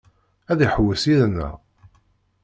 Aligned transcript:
Ad 0.51 0.59
iḥewwes 0.65 1.03
yid-neɣ? 1.09 1.53